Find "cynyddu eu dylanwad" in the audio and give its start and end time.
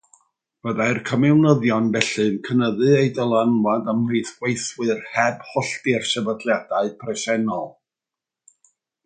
2.47-3.91